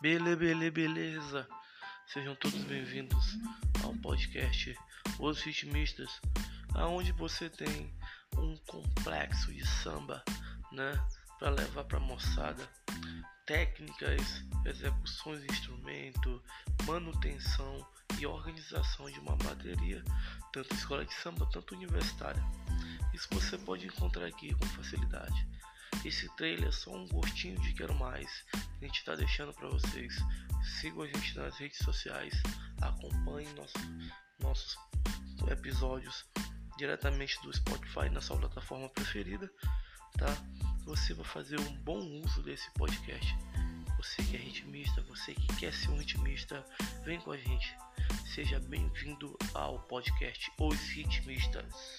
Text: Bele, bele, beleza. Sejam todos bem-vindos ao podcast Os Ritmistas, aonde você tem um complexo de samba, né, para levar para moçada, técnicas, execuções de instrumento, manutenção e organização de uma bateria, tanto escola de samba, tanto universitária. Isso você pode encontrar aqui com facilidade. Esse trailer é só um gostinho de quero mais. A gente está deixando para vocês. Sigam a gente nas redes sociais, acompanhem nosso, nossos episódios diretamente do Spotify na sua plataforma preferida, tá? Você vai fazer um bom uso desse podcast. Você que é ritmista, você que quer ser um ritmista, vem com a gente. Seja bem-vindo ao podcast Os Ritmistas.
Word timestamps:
Bele, 0.00 0.36
bele, 0.36 0.70
beleza. 0.70 1.48
Sejam 2.06 2.36
todos 2.36 2.62
bem-vindos 2.62 3.36
ao 3.82 3.92
podcast 3.96 4.78
Os 5.18 5.42
Ritmistas, 5.42 6.20
aonde 6.72 7.10
você 7.10 7.50
tem 7.50 7.92
um 8.36 8.56
complexo 8.58 9.52
de 9.52 9.66
samba, 9.66 10.22
né, 10.70 10.92
para 11.36 11.50
levar 11.50 11.82
para 11.82 11.98
moçada, 11.98 12.70
técnicas, 13.44 14.44
execuções 14.64 15.40
de 15.40 15.52
instrumento, 15.52 16.40
manutenção 16.86 17.84
e 18.20 18.26
organização 18.26 19.10
de 19.10 19.18
uma 19.18 19.34
bateria, 19.34 20.04
tanto 20.52 20.76
escola 20.76 21.04
de 21.04 21.14
samba, 21.14 21.44
tanto 21.52 21.74
universitária. 21.74 22.42
Isso 23.12 23.26
você 23.32 23.58
pode 23.58 23.88
encontrar 23.88 24.26
aqui 24.26 24.54
com 24.54 24.66
facilidade. 24.66 25.44
Esse 26.04 26.28
trailer 26.36 26.68
é 26.68 26.72
só 26.72 26.94
um 26.94 27.06
gostinho 27.08 27.60
de 27.60 27.74
quero 27.74 27.94
mais. 27.94 28.44
A 28.54 28.84
gente 28.84 28.98
está 28.98 29.14
deixando 29.14 29.52
para 29.52 29.68
vocês. 29.68 30.14
Sigam 30.80 31.02
a 31.02 31.06
gente 31.06 31.36
nas 31.36 31.56
redes 31.56 31.78
sociais, 31.78 32.34
acompanhem 32.80 33.52
nosso, 33.54 33.74
nossos 34.40 34.76
episódios 35.50 36.24
diretamente 36.76 37.40
do 37.42 37.52
Spotify 37.52 38.08
na 38.10 38.20
sua 38.20 38.38
plataforma 38.38 38.88
preferida, 38.88 39.50
tá? 40.16 40.26
Você 40.84 41.12
vai 41.14 41.24
fazer 41.24 41.58
um 41.60 41.76
bom 41.82 41.98
uso 42.24 42.42
desse 42.42 42.70
podcast. 42.74 43.36
Você 43.96 44.22
que 44.22 44.36
é 44.36 44.38
ritmista, 44.38 45.02
você 45.02 45.34
que 45.34 45.46
quer 45.56 45.72
ser 45.72 45.90
um 45.90 45.98
ritmista, 45.98 46.64
vem 47.04 47.20
com 47.20 47.32
a 47.32 47.36
gente. 47.36 47.76
Seja 48.32 48.60
bem-vindo 48.60 49.36
ao 49.54 49.80
podcast 49.80 50.50
Os 50.60 50.78
Ritmistas. 50.90 51.98